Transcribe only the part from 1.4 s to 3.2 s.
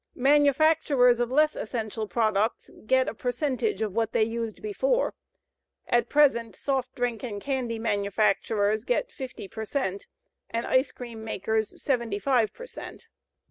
essential products get a